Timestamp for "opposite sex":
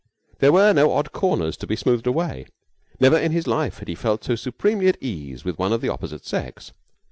5.89-6.71